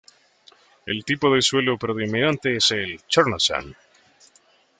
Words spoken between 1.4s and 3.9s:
suelo predominante es el "chernozem".